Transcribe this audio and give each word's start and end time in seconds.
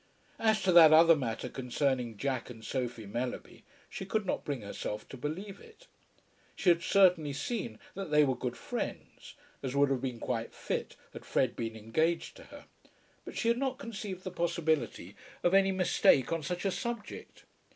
As 0.39 0.63
to 0.63 0.71
that 0.71 0.91
other 0.91 1.15
matter 1.15 1.47
concerning 1.47 2.17
Jack 2.17 2.49
and 2.49 2.65
Sophie 2.65 3.05
Mellerby, 3.05 3.63
she 3.87 4.03
could 4.03 4.25
not 4.25 4.43
bring 4.43 4.61
herself 4.61 5.07
to 5.09 5.15
believe 5.15 5.59
it. 5.61 5.85
She 6.55 6.69
had 6.69 6.81
certainly 6.81 7.33
seen 7.33 7.77
that 7.93 8.09
they 8.09 8.23
were 8.23 8.33
good 8.35 8.57
friends, 8.57 9.35
as 9.61 9.75
would 9.75 9.91
have 9.91 10.01
been 10.01 10.19
quite 10.19 10.55
fit 10.55 10.95
had 11.13 11.23
Fred 11.23 11.55
been 11.55 11.75
engaged 11.75 12.35
to 12.37 12.45
her; 12.45 12.65
but 13.25 13.37
she 13.37 13.49
had 13.49 13.59
not 13.59 13.77
conceived 13.77 14.23
the 14.23 14.31
possibility 14.31 15.15
of 15.43 15.53
any 15.53 15.71
mistake 15.71 16.33
on 16.33 16.41
such 16.41 16.65
a 16.65 16.71
subject. 16.71 17.43